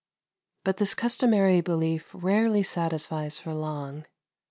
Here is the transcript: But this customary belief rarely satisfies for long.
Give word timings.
But 0.63 0.77
this 0.77 0.95
customary 0.95 1.61
belief 1.61 2.09
rarely 2.11 2.63
satisfies 2.63 3.37
for 3.37 3.53
long. 3.53 4.07